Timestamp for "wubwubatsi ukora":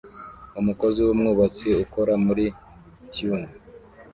1.05-2.13